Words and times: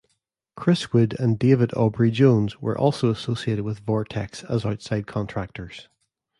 Chris 0.55 0.91
Wood 0.91 1.15
and 1.19 1.37
David 1.37 1.75
Aubrey-Jones 1.75 2.59
were 2.59 2.75
also 2.75 3.11
associated 3.11 3.63
with 3.63 3.85
Vortex 3.85 4.43
as 4.45 4.65
outside 4.65 5.05
contractors. 5.05 5.89